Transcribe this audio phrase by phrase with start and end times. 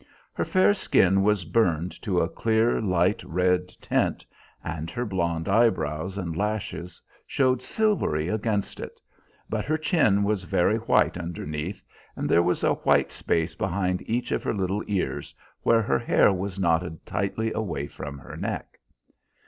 [0.33, 4.25] Her fair skin was burned to a clear, light red tint,
[4.63, 8.99] and her blonde eyebrows and lashes showed silvery against it,
[9.47, 11.83] but her chin was very white underneath,
[12.15, 16.33] and there was a white space behind each of her little ears where her hair
[16.33, 18.79] was knotted tightly away from her neck.